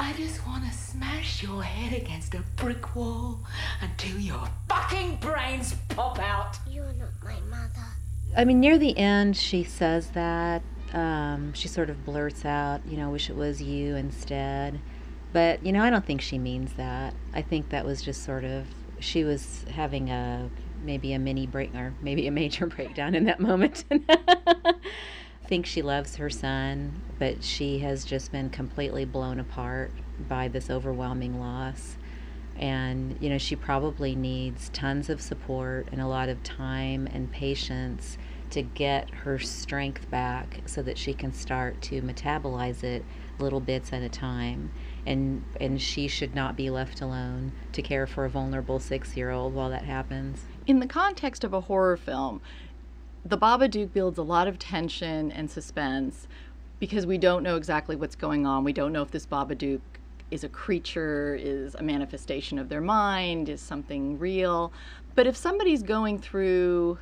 [0.00, 3.40] I just want to smash your head against a brick wall
[3.80, 6.56] until your fucking brains pop out.
[6.70, 7.86] You're not my mother.
[8.36, 10.62] I mean, near the end, she says that.
[10.92, 14.80] Um, she sort of blurts out, you know, wish it was you instead.
[15.32, 17.14] But, you know, I don't think she means that.
[17.34, 18.66] I think that was just sort of,
[19.00, 20.48] she was having a
[20.82, 23.84] maybe a mini break or maybe a major breakdown in that moment.
[25.48, 29.90] think she loves her son, but she has just been completely blown apart
[30.28, 31.96] by this overwhelming loss.
[32.56, 37.32] And, you know, she probably needs tons of support and a lot of time and
[37.32, 38.18] patience
[38.50, 43.04] to get her strength back so that she can start to metabolize it
[43.38, 44.70] little bits at a time.
[45.06, 49.30] And, and she should not be left alone to care for a vulnerable six year
[49.30, 50.44] old while that happens.
[50.66, 52.42] In the context of a horror film,
[53.28, 56.26] the Babadook builds a lot of tension and suspense
[56.78, 58.64] because we don't know exactly what's going on.
[58.64, 59.80] We don't know if this Babadook
[60.30, 64.72] is a creature, is a manifestation of their mind, is something real.
[65.14, 66.98] But if somebody's going through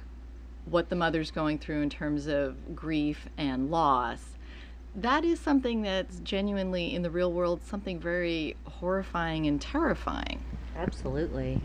[0.64, 4.36] what the mother's going through in terms of grief and loss,
[4.96, 10.42] that is something that's genuinely in the real world something very horrifying and terrifying.
[10.74, 11.60] Absolutely.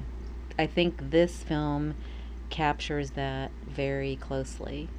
[0.59, 1.95] I think this film
[2.51, 4.89] captures that very closely.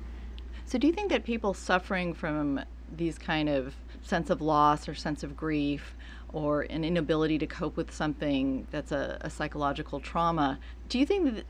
[0.64, 2.60] So, do you think that people suffering from
[2.96, 5.94] these kind of sense of loss or sense of grief
[6.32, 11.34] or an inability to cope with something that's a, a psychological trauma, do you think
[11.34, 11.44] that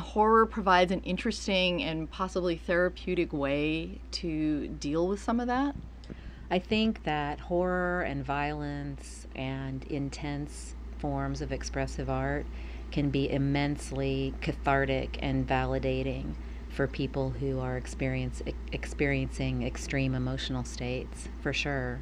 [0.00, 5.76] horror provides an interesting and possibly therapeutic way to deal with some of that?
[6.50, 12.46] I think that horror and violence and intense forms of expressive art
[12.94, 16.32] can be immensely cathartic and validating
[16.68, 21.98] for people who are experience, experiencing extreme emotional states, for sure.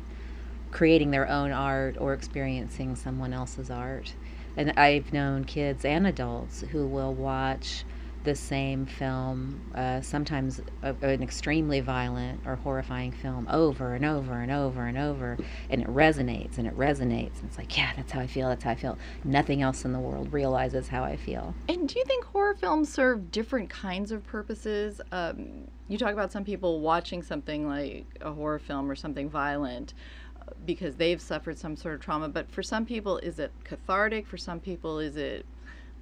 [0.70, 4.12] Creating their own art or experiencing someone else's art.
[4.54, 7.84] And I've known kids and adults who will watch
[8.24, 14.34] the same film, uh, sometimes a, an extremely violent or horrifying film, over and over
[14.40, 15.38] and over and over,
[15.70, 17.40] and it resonates and it resonates.
[17.40, 18.48] And it's like, yeah, that's how I feel.
[18.48, 18.98] That's how I feel.
[19.24, 21.54] Nothing else in the world realizes how I feel.
[21.68, 25.00] And do you think horror films serve different kinds of purposes?
[25.10, 29.94] Um, you talk about some people watching something like a horror film or something violent
[30.40, 32.28] uh, because they've suffered some sort of trauma.
[32.28, 34.26] But for some people, is it cathartic?
[34.26, 35.44] For some people, is it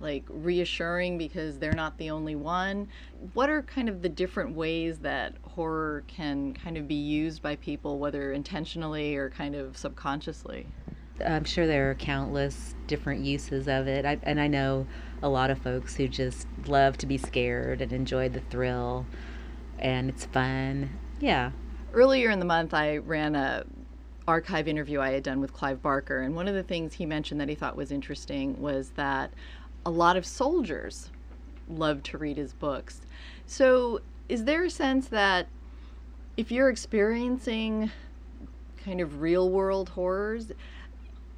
[0.01, 2.89] like reassuring because they're not the only one.
[3.35, 7.57] What are kind of the different ways that horror can kind of be used by
[7.57, 10.67] people, whether intentionally or kind of subconsciously?
[11.25, 14.07] I'm sure there are countless different uses of it.
[14.07, 14.87] I, and I know
[15.23, 19.07] a lot of folks who just love to be scared and enjoy the thrill,
[19.79, 20.99] and it's fun.
[21.21, 21.51] Yeah.
[21.93, 23.65] Earlier in the month, I ran a
[24.27, 27.41] archive interview I had done with Clive Barker, and one of the things he mentioned
[27.41, 29.33] that he thought was interesting was that
[29.85, 31.11] a lot of soldiers
[31.69, 33.01] love to read his books.
[33.47, 35.49] So, is there a sense that
[36.37, 37.91] if you're experiencing
[38.85, 40.53] kind of real world horrors,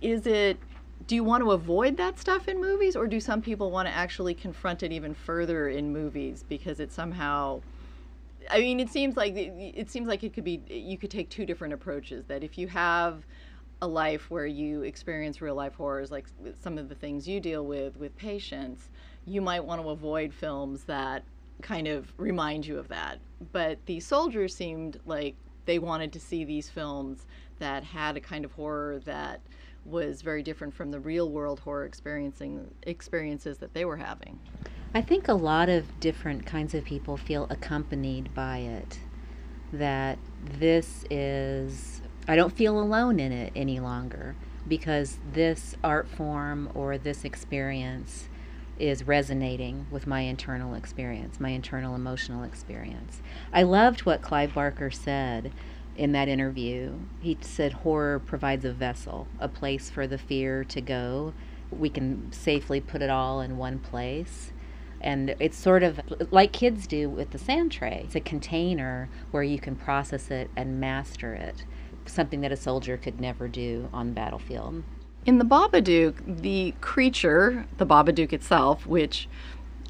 [0.01, 0.59] is it
[1.07, 3.95] do you want to avoid that stuff in movies or do some people want to
[3.95, 7.61] actually confront it even further in movies because it somehow
[8.51, 11.47] I mean it seems like it seems like it could be you could take two
[11.47, 13.25] different approaches that if you have
[13.83, 16.27] a life where you experience real life horrors, like
[16.61, 18.89] some of the things you deal with with patients,
[19.27, 21.25] you might want to avoid films that
[21.63, 23.19] kind of remind you of that.
[23.51, 27.27] But the soldiers seemed like they wanted to see these films
[27.59, 29.41] that had a kind of horror that
[29.85, 34.39] was very different from the real world horror experiencing experiences that they were having.
[34.95, 39.01] I think a lot of different kinds of people feel accompanied by it.
[39.73, 40.19] That
[40.59, 44.37] this is I don't feel alone in it any longer
[44.69, 48.29] because this art form or this experience
[48.79, 53.21] is resonating with my internal experience, my internal emotional experience.
[53.53, 55.53] I loved what Clive Barker said
[55.97, 56.93] in that interview.
[57.21, 61.35] He said horror provides a vessel, a place for the fear to go.
[61.71, 64.53] We can safely put it all in one place.
[65.01, 68.03] And it's sort of like kids do with the sand tray.
[68.05, 71.65] It's a container where you can process it and master it
[72.07, 74.83] something that a soldier could never do on the battlefield.
[75.25, 79.29] In the Babadook, the creature, the Babadook itself, which,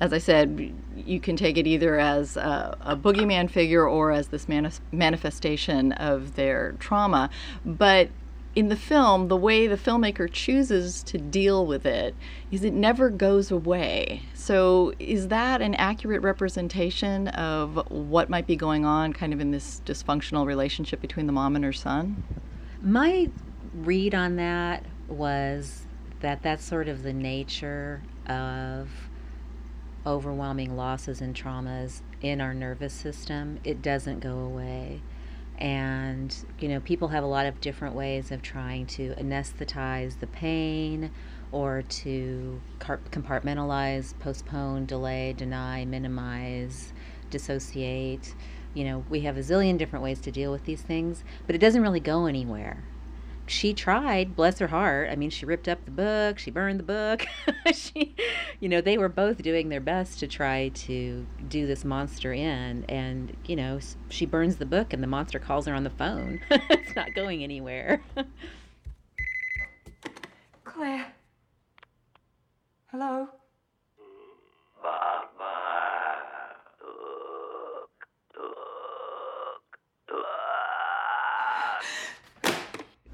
[0.00, 4.28] as I said, you can take it either as a, a boogeyman figure or as
[4.28, 4.46] this
[4.92, 7.30] manifestation of their trauma,
[7.64, 8.10] but
[8.54, 12.14] in the film, the way the filmmaker chooses to deal with it
[12.50, 14.22] is it never goes away.
[14.34, 19.52] So, is that an accurate representation of what might be going on kind of in
[19.52, 22.22] this dysfunctional relationship between the mom and her son?
[22.82, 23.30] My
[23.74, 25.86] read on that was
[26.20, 28.90] that that's sort of the nature of
[30.04, 33.60] overwhelming losses and traumas in our nervous system.
[33.64, 35.00] It doesn't go away
[35.62, 40.26] and you know people have a lot of different ways of trying to anesthetize the
[40.26, 41.10] pain
[41.52, 46.92] or to compartmentalize postpone delay deny minimize
[47.30, 48.34] dissociate
[48.74, 51.58] You know, we have a zillion different ways to deal with these things, but it
[51.58, 52.84] doesn't really go anywhere.
[53.46, 55.10] She tried, bless her heart.
[55.10, 57.26] I mean, she ripped up the book, she burned the book.
[57.74, 58.14] she,
[58.60, 62.84] you know, they were both doing their best to try to do this monster in.
[62.88, 66.40] And, you know, she burns the book and the monster calls her on the phone.
[66.50, 68.00] it's not going anywhere.
[70.64, 71.12] Claire.
[72.86, 73.28] Hello?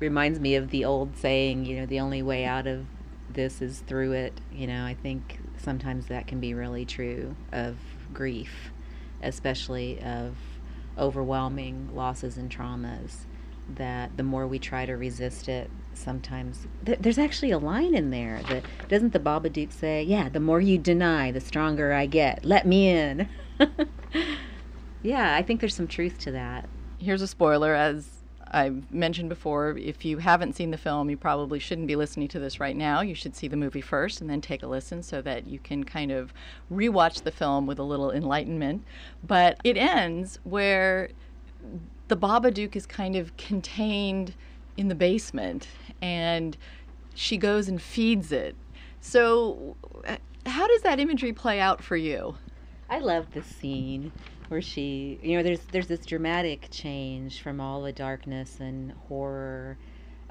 [0.00, 2.86] Reminds me of the old saying, you know, the only way out of
[3.30, 4.40] this is through it.
[4.52, 7.76] You know, I think sometimes that can be really true of
[8.12, 8.72] grief,
[9.22, 10.36] especially of
[10.96, 13.26] overwhelming losses and traumas.
[13.74, 18.08] That the more we try to resist it, sometimes th- there's actually a line in
[18.10, 22.46] there that doesn't the Babadook say, "Yeah, the more you deny, the stronger I get.
[22.46, 23.28] Let me in."
[25.02, 26.66] yeah, I think there's some truth to that.
[26.98, 28.17] Here's a spoiler as
[28.50, 32.38] I've mentioned before, if you haven't seen the film, you probably shouldn't be listening to
[32.38, 33.00] this right now.
[33.00, 35.84] You should see the movie first and then take a listen so that you can
[35.84, 36.32] kind of
[36.72, 38.84] rewatch the film with a little enlightenment.
[39.26, 41.10] But it ends where
[42.08, 44.34] the Babadook is kind of contained
[44.76, 45.68] in the basement
[46.00, 46.56] and
[47.14, 48.56] she goes and feeds it.
[49.00, 49.76] So,
[50.06, 52.36] uh, how does that imagery play out for you?
[52.88, 54.12] I love the scene
[54.48, 59.76] where she you know there's there's this dramatic change from all the darkness and horror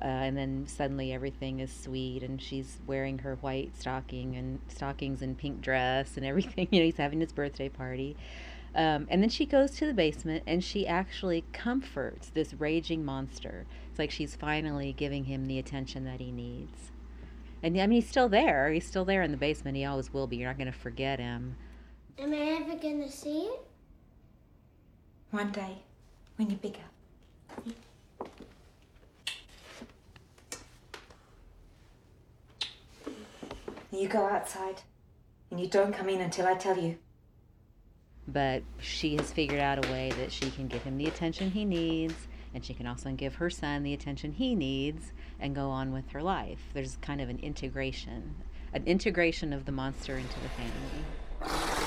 [0.01, 5.21] uh, and then suddenly everything is sweet and she's wearing her white stocking and stockings
[5.23, 8.15] and pink dress and everything you know he's having his birthday party.
[8.75, 13.65] Um, and then she goes to the basement and she actually comforts this raging monster.
[13.89, 16.91] It's like she's finally giving him the attention that he needs.
[17.63, 18.71] And I mean he's still there.
[18.71, 19.77] He's still there in the basement.
[19.77, 20.37] He always will be.
[20.37, 21.55] You're not going to forget him.
[22.19, 23.66] Am I ever going to see it
[25.31, 25.77] one day,
[26.37, 26.79] when you're bigger.
[33.91, 34.81] You go outside,
[35.49, 36.97] and you don't come in until I tell you.
[38.27, 41.65] But she has figured out a way that she can give him the attention he
[41.65, 42.13] needs,
[42.53, 46.09] and she can also give her son the attention he needs, and go on with
[46.09, 46.59] her life.
[46.73, 48.35] There's kind of an integration,
[48.73, 51.86] an integration of the monster into the family.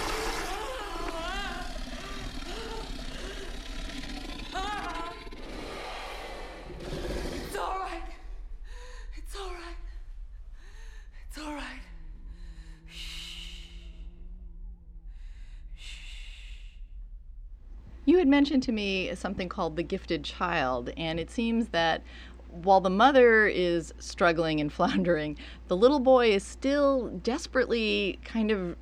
[18.21, 22.03] Had mentioned to me something called the gifted child, and it seems that
[22.49, 25.37] while the mother is struggling and floundering,
[25.68, 28.77] the little boy is still desperately kind of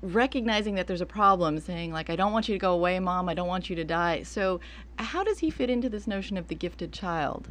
[0.00, 3.28] recognizing that there's a problem, saying, like, I don't want you to go away, mom,
[3.28, 4.22] I don't want you to die.
[4.24, 4.60] So,
[4.98, 7.48] how does he fit into this notion of the gifted child?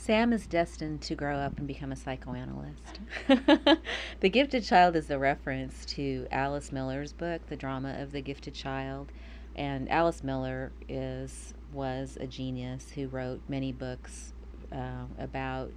[0.00, 3.00] Sam is destined to grow up and become a psychoanalyst.
[4.20, 8.54] the Gifted Child is a reference to Alice Miller's book, The Drama of the Gifted
[8.54, 9.12] Child.
[9.56, 14.32] And Alice Miller is was a genius who wrote many books
[14.72, 15.70] uh, about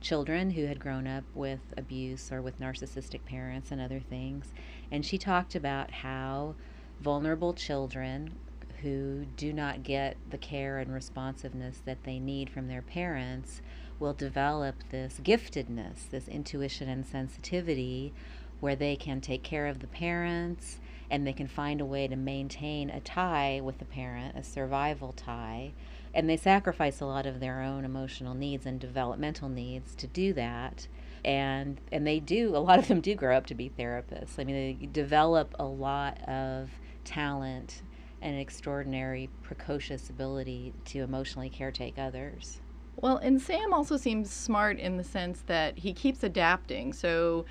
[0.00, 4.46] children who had grown up with abuse or with narcissistic parents and other things.
[4.90, 6.54] And she talked about how
[7.00, 8.34] vulnerable children
[8.82, 13.60] who do not get the care and responsiveness that they need from their parents
[13.98, 18.14] will develop this giftedness, this intuition and sensitivity
[18.60, 22.16] where they can take care of the parents and they can find a way to
[22.16, 25.72] maintain a tie with the parent, a survival tie.
[26.14, 30.32] And they sacrifice a lot of their own emotional needs and developmental needs to do
[30.34, 30.86] that.
[31.24, 34.38] And and they do a lot of them do grow up to be therapists.
[34.38, 36.70] I mean, they develop a lot of
[37.04, 37.82] talent
[38.22, 42.60] and extraordinary precocious ability to emotionally caretake others.
[42.96, 46.92] Well, and Sam also seems smart in the sense that he keeps adapting.
[46.92, 47.46] So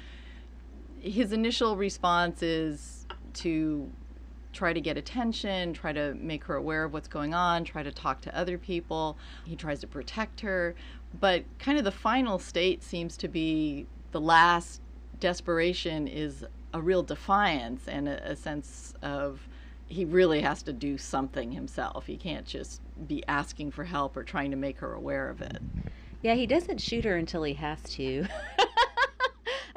[0.99, 2.98] his initial response is
[3.43, 3.89] to
[4.51, 7.91] try to get attention, try to make her aware of what's going on, try to
[7.91, 9.17] talk to other people.
[9.45, 10.75] He tries to protect her.
[11.19, 14.81] But kind of the final state seems to be the last
[15.19, 19.47] desperation is a real defiance and a, a sense of
[19.87, 22.05] he really has to do something himself.
[22.05, 25.61] He can't just be asking for help or trying to make her aware of it.
[26.21, 28.25] Yeah, he doesn't shoot her until he has to.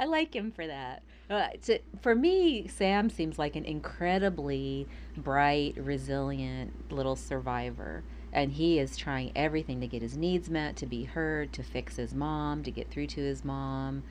[0.03, 1.01] I like him for that.
[1.31, 8.03] Uh, to, for me, Sam seems like an incredibly bright, resilient little survivor.
[8.33, 11.95] And he is trying everything to get his needs met, to be heard, to fix
[11.95, 14.03] his mom, to get through to his mom,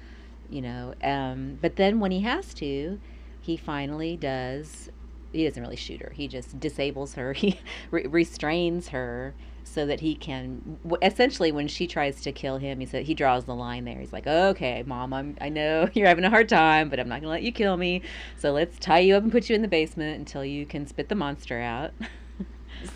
[0.49, 0.93] you know.
[1.03, 2.97] Um, but then when he has to,
[3.41, 4.89] he finally does
[5.33, 6.13] he doesn't really shoot her.
[6.15, 7.33] He just disables her.
[7.41, 9.33] He re- restrains her
[9.63, 13.45] so that he can essentially when she tries to kill him he said he draws
[13.45, 13.99] the line there.
[13.99, 17.15] He's like okay mom I'm, i know you're having a hard time but i'm not
[17.15, 18.01] going to let you kill me.
[18.37, 21.09] So let's tie you up and put you in the basement until you can spit
[21.09, 21.93] the monster out.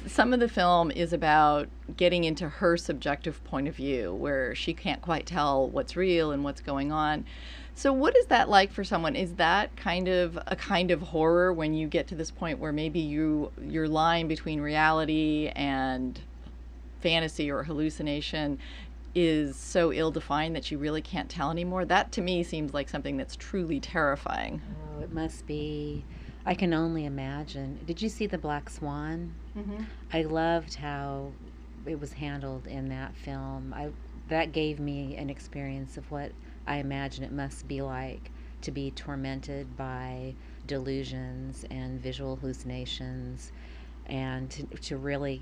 [0.08, 4.74] Some of the film is about getting into her subjective point of view where she
[4.74, 7.26] can't quite tell what's real and what's going on.
[7.76, 9.16] So what is that like for someone?
[9.16, 12.72] Is that kind of a kind of horror when you get to this point where
[12.72, 16.20] maybe you your line between reality and
[17.06, 18.58] fantasy or hallucination
[19.14, 22.90] is so ill defined that you really can't tell anymore that to me seems like
[22.90, 24.62] something that's truly terrifying
[24.98, 26.04] oh it must be
[26.46, 27.80] I can only imagine.
[27.88, 29.34] Did you see the Black Swan?
[29.58, 29.84] Mm-hmm.
[30.14, 31.32] I loved how
[31.88, 33.74] it was handled in that film.
[33.76, 33.90] I
[34.28, 36.32] that gave me an experience of what
[36.68, 38.32] I imagine it must be like
[38.62, 40.34] to be tormented by
[40.66, 43.52] delusions and visual hallucinations,
[44.06, 45.42] and to, to really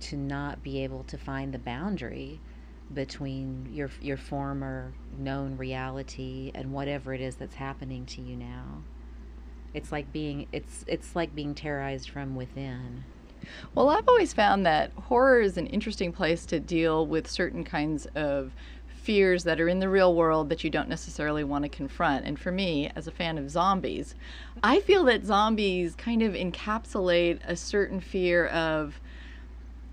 [0.00, 2.40] to not be able to find the boundary
[2.92, 8.82] between your your former known reality and whatever it is that's happening to you now.
[9.74, 13.04] It's like being it's it's like being terrorized from within.
[13.74, 18.06] Well, I've always found that horror is an interesting place to deal with certain kinds
[18.14, 18.52] of
[19.06, 22.26] fears that are in the real world that you don't necessarily want to confront.
[22.26, 24.16] And for me, as a fan of zombies,
[24.64, 29.00] I feel that zombies kind of encapsulate a certain fear of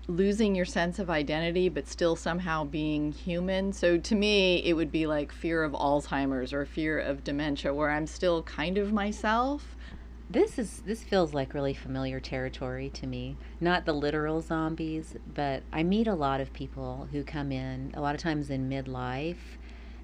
[0.06, 3.72] losing your sense of identity but still somehow being human.
[3.72, 7.90] So to me, it would be like fear of Alzheimer's or fear of dementia where
[7.90, 9.76] I'm still kind of myself
[10.30, 13.36] this is this feels like really familiar territory to me.
[13.60, 18.00] Not the literal zombies, but I meet a lot of people who come in a
[18.00, 19.36] lot of times in midlife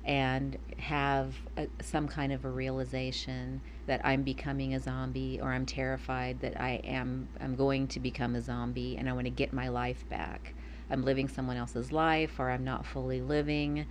[0.05, 5.67] and have a, some kind of a realization that I'm becoming a zombie or I'm
[5.67, 9.53] terrified that I am I'm going to become a zombie and I want to get
[9.53, 10.55] my life back.
[10.91, 13.87] I'm living someone else's life or I'm not fully living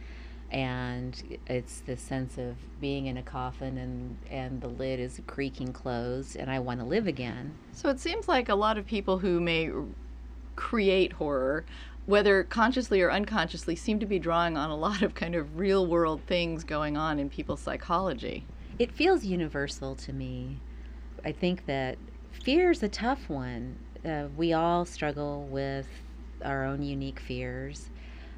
[0.52, 5.72] and it's this sense of being in a coffin and and the lid is creaking
[5.72, 7.54] closed and I want to live again.
[7.74, 9.70] So it seems like a lot of people who may
[10.56, 11.66] create horror
[12.10, 15.86] whether consciously or unconsciously seem to be drawing on a lot of kind of real
[15.86, 18.44] world things going on in people's psychology.
[18.80, 20.58] It feels universal to me.
[21.24, 22.00] I think that
[22.32, 23.76] fear is a tough one.
[24.04, 25.86] Uh, we all struggle with
[26.44, 27.92] our own unique fears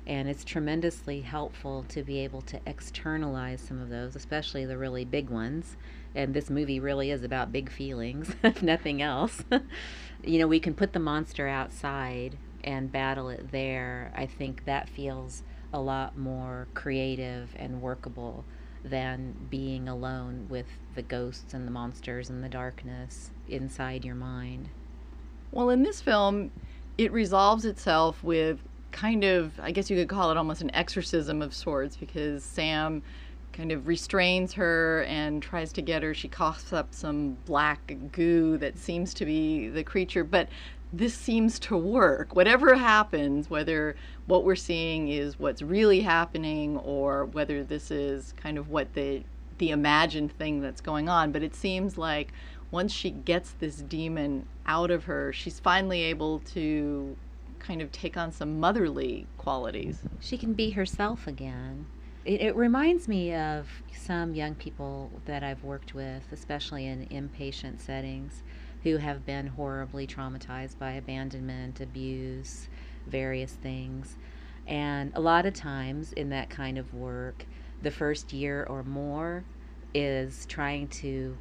[0.05, 5.05] and it's tremendously helpful to be able to externalize some of those, especially the really
[5.05, 5.77] big ones.
[6.13, 9.45] And this movie really is about big feelings, if nothing else.
[10.25, 14.11] you know, we can put the monster outside and battle it there.
[14.15, 15.43] I think that feels
[15.73, 18.43] a lot more creative and workable
[18.83, 24.69] than being alone with the ghosts and the monsters and the darkness inside your mind.
[25.51, 26.51] Well, in this film,
[26.97, 28.59] it resolves itself with
[28.91, 33.01] kind of, I guess you could call it almost an exorcism of sorts because Sam
[33.53, 36.13] kind of restrains her and tries to get her.
[36.13, 40.47] She coughs up some black goo that seems to be the creature, but
[40.93, 42.35] this seems to work.
[42.35, 48.57] Whatever happens, whether what we're seeing is what's really happening or whether this is kind
[48.57, 49.23] of what the
[49.57, 52.33] the imagined thing that's going on, but it seems like
[52.71, 57.15] once she gets this demon out of her, she's finally able to
[57.59, 59.99] kind of take on some motherly qualities.
[60.19, 61.85] She can be herself again.
[62.25, 67.81] It, it, reminds me of some young people that I've worked with, especially in inpatient
[67.81, 68.43] settings,
[68.83, 72.67] who have been horribly traumatized by abandonment, abuse,
[73.07, 74.17] various things.
[74.67, 77.45] And a lot of times in that kind of work,
[77.81, 79.43] the first year or more
[79.93, 81.37] is trying to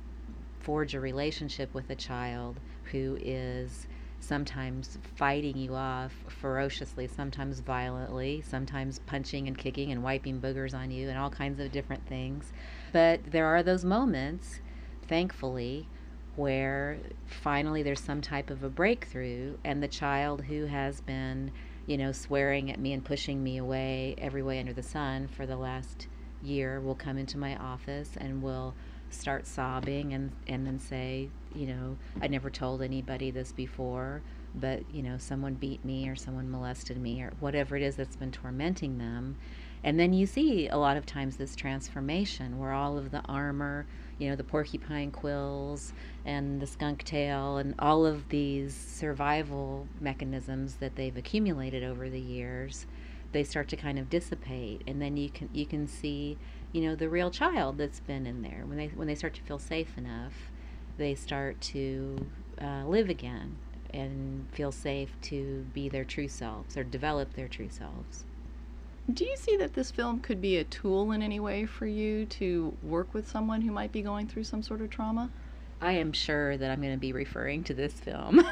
[0.59, 3.87] forge a relationship with a child who is
[4.21, 10.91] sometimes fighting you off ferociously, sometimes violently, sometimes punching and kicking and wiping boogers on
[10.91, 12.53] you and all kinds of different things.
[12.93, 14.61] But there are those moments,
[15.09, 15.89] thankfully,
[16.37, 21.51] where finally there's some type of a breakthrough and the child who has been,
[21.87, 25.47] you know, swearing at me and pushing me away every way under the sun for
[25.47, 26.07] the last
[26.43, 28.75] year will come into my office and will
[29.11, 34.23] start sobbing and and then say, you know, I never told anybody this before,
[34.55, 38.17] but you know, someone beat me or someone molested me or whatever it is that's
[38.17, 39.37] been tormenting them.
[39.83, 43.87] And then you see a lot of times this transformation where all of the armor,
[44.21, 45.93] you know, the porcupine quills
[46.25, 52.21] and the skunk tail and all of these survival mechanisms that they've accumulated over the
[52.21, 52.87] years,
[53.33, 56.37] they start to kind of dissipate and then you can you can see
[56.73, 59.41] you know the real child that's been in there when they when they start to
[59.43, 60.51] feel safe enough
[60.99, 62.27] they start to
[62.61, 63.57] uh, live again
[63.93, 68.25] and feel safe to be their true selves or develop their true selves.
[69.15, 72.27] Do you see that this film could be a tool in any way for you
[72.27, 75.31] to work with someone who might be going through some sort of trauma?
[75.81, 78.45] I am sure that I'm going to be referring to this film.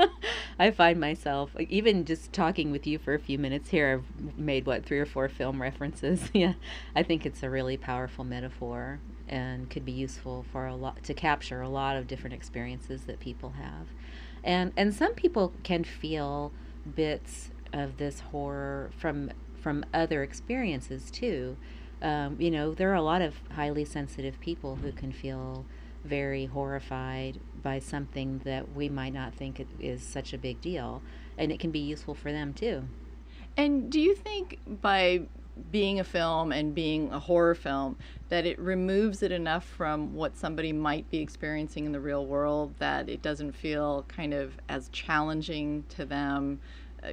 [0.58, 4.66] I find myself, even just talking with you for a few minutes here, I've made
[4.66, 6.30] what, three or four film references.
[6.34, 6.54] yeah,
[6.96, 11.14] I think it's a really powerful metaphor and could be useful for a lot to
[11.14, 13.88] capture a lot of different experiences that people have.
[14.42, 16.52] And, and some people can feel
[16.96, 19.30] bits of this horror from
[19.60, 21.56] from other experiences too.
[22.02, 25.66] Um, you know, there are a lot of highly sensitive people who can feel
[26.04, 31.02] very horrified by something that we might not think is such a big deal,
[31.36, 32.84] and it can be useful for them too.
[33.56, 35.22] And do you think by
[35.70, 37.96] being a film and being a horror film
[38.28, 42.74] that it removes it enough from what somebody might be experiencing in the real world
[42.78, 46.60] that it doesn't feel kind of as challenging to them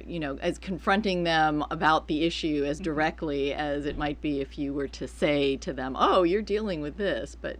[0.06, 2.84] you know, as confronting them about the issue as mm-hmm.
[2.84, 6.80] directly as it might be if you were to say to them, "Oh, you're dealing
[6.80, 7.58] with this," but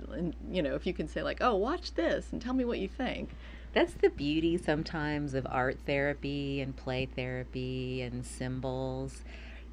[0.50, 2.88] you know, if you can say like, "Oh, watch this and tell me what you
[2.88, 3.30] think."
[3.72, 9.22] That's the beauty sometimes of art therapy and play therapy and symbols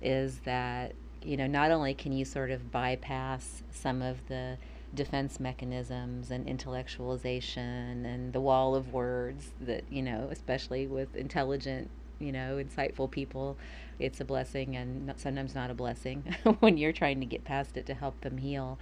[0.01, 0.93] is that,
[1.23, 4.57] you know, not only can you sort of bypass some of the
[4.93, 11.89] defense mechanisms and intellectualization and the wall of words that, you know, especially with intelligent
[12.19, 13.57] you know, insightful people,
[13.99, 16.23] it's a blessing and sometimes not a blessing
[16.59, 18.79] when you're trying to get past it to help them heal.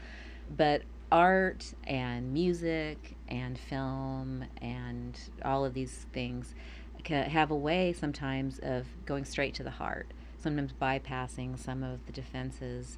[0.55, 6.55] But art and music and film and all of these things
[7.03, 10.07] can have a way sometimes of going straight to the heart,
[10.39, 12.97] sometimes bypassing some of the defenses,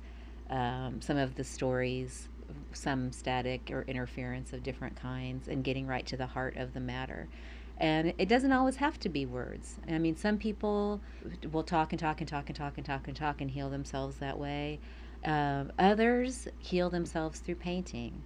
[0.50, 2.30] um, some of the stories,
[2.72, 6.80] some static or interference of different kinds, and getting right to the heart of the
[6.80, 7.28] matter.
[7.78, 9.76] And it doesn't always have to be words.
[9.88, 11.02] I mean, some people
[11.52, 14.18] will talk and talk and talk and talk and talk and talk and heal themselves
[14.18, 14.80] that way.
[15.26, 18.24] Uh, others heal themselves through painting.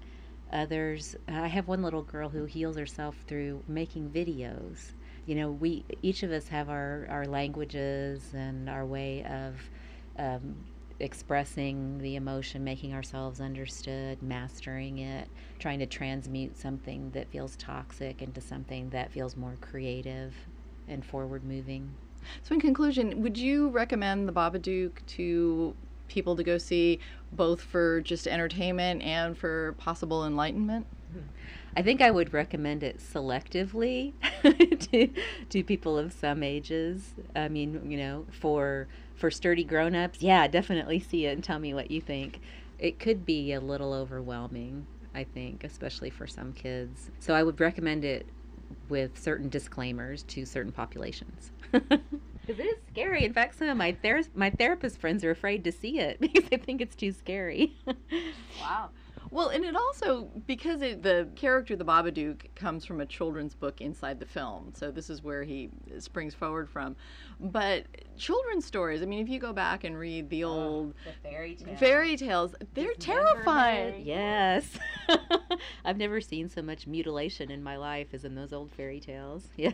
[0.52, 4.92] Others, I have one little girl who heals herself through making videos.
[5.26, 9.56] You know, we each of us have our, our languages and our way of
[10.18, 10.56] um,
[11.00, 15.28] expressing the emotion, making ourselves understood, mastering it,
[15.58, 20.36] trying to transmute something that feels toxic into something that feels more creative
[20.88, 21.94] and forward moving.
[22.44, 25.76] So, in conclusion, would you recommend the Babadook to
[26.08, 27.00] people to go see
[27.32, 30.86] both for just entertainment and for possible enlightenment?
[31.78, 34.14] I think I would recommend it selectively
[34.92, 35.10] to,
[35.50, 37.14] to people of some ages.
[37.36, 38.88] I mean, you know, for
[39.20, 42.40] for sturdy grown-ups, yeah, definitely see it and tell me what you think.
[42.80, 47.10] It could be a little overwhelming, I think, especially for some kids.
[47.20, 48.26] So I would recommend it
[48.88, 51.52] with certain disclaimers to certain populations.
[51.72, 51.92] Because
[52.48, 53.26] it is scary.
[53.26, 56.46] In fact, some of my ther- my therapist friends are afraid to see it because
[56.50, 57.78] they think it's too scary.
[58.60, 58.90] wow.
[59.32, 63.80] Well, and it also because it, the character the Babadook comes from a children's book
[63.80, 65.70] inside the film, so this is where he
[66.00, 66.96] springs forward from.
[67.40, 67.86] But
[68.18, 71.30] children's stories, I mean, if you go back and read the oh, old oh, the
[71.30, 74.04] fairy tales, fairy tales, they're it's terrifying.
[74.06, 74.80] Yes,
[75.86, 79.48] I've never seen so much mutilation in my life as in those old fairy tales.
[79.60, 79.74] Yeah,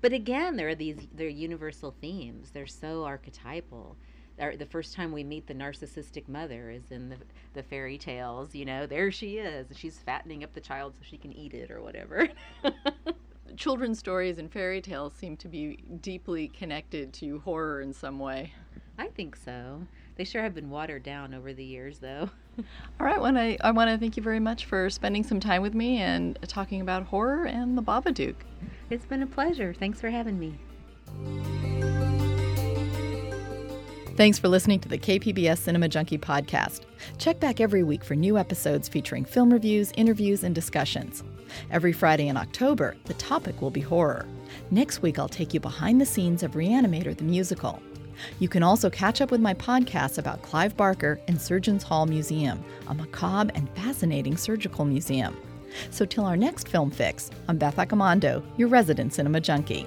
[0.00, 2.50] but again, there are these they're universal themes.
[2.50, 3.96] They're so archetypal
[4.38, 7.16] the first time we meet the narcissistic mother is in the,
[7.54, 8.54] the fairy tales.
[8.54, 9.66] You know, there she is.
[9.76, 12.28] She's fattening up the child so she can eat it or whatever.
[13.56, 18.52] Children's stories and fairy tales seem to be deeply connected to horror in some way.
[18.98, 19.82] I think so.
[20.16, 22.28] They sure have been watered down over the years, though.
[22.58, 25.62] All right, well, I, I want to thank you very much for spending some time
[25.62, 28.34] with me and talking about horror and the Babadook.
[28.90, 29.72] It's been a pleasure.
[29.72, 30.58] Thanks for having me.
[34.18, 36.80] Thanks for listening to the KPBS Cinema Junkie podcast.
[37.18, 41.22] Check back every week for new episodes featuring film reviews, interviews, and discussions.
[41.70, 44.26] Every Friday in October, the topic will be horror.
[44.72, 47.80] Next week, I'll take you behind the scenes of Reanimator the musical.
[48.40, 52.64] You can also catch up with my podcasts about Clive Barker and Surgeons Hall Museum,
[52.88, 55.36] a macabre and fascinating surgical museum.
[55.90, 59.86] So till our next film fix, I'm Beth Accomando, your resident cinema junkie.